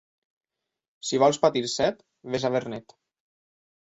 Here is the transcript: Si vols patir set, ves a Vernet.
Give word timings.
Si 1.09 1.19
vols 1.23 1.39
patir 1.43 1.61
set, 1.73 2.01
ves 2.37 2.47
a 2.49 2.51
Vernet. 2.57 2.97